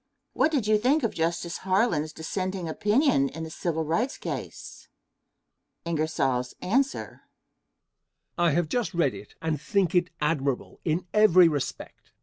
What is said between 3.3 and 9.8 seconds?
the Civil Rights case? Answer. I have just read it and